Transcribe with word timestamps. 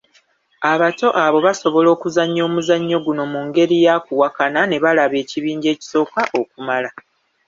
Abato 0.71 1.07
abo 1.25 1.37
basobola 1.47 1.87
okuzannya 1.95 2.41
omuzannyo 2.47 2.97
guno 3.05 3.23
mu 3.33 3.39
ngeri 3.47 3.77
ya 3.85 3.95
kuwakana 4.05 4.59
ne 4.65 4.77
balaba 4.83 5.15
ekibinja 5.23 5.69
ekisooka 5.75 6.21
okumala. 6.39 6.89